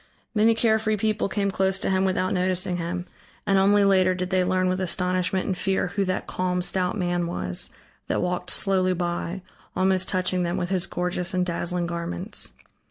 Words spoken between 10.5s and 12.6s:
with his gorgeous and dazzling garments.